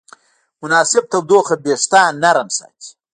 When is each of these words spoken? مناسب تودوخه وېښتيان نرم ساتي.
مناسب 0.61 1.03
تودوخه 1.11 1.55
وېښتيان 1.63 2.13
نرم 2.23 2.49
ساتي. 2.57 2.89